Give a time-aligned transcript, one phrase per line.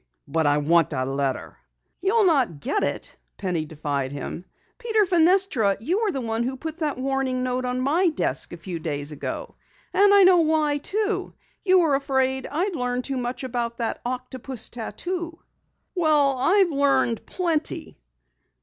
[0.27, 1.57] But I want that letter."
[2.01, 4.45] "You'll not get it," Penny defied him.
[4.79, 8.57] "Peter Fenestra, you were the one who put that warning note on my desk a
[8.57, 9.53] few days ago!
[9.93, 11.35] And I know why, too!
[11.63, 15.37] You were afraid I'd learn too much about the octopus tattoo.
[15.93, 17.99] Well, I've learned plenty!"